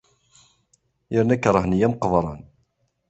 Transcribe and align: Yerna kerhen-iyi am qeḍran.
Yerna 1.13 1.35
kerhen-iyi 1.43 1.85
am 1.87 1.95
qeḍran. 2.01 2.41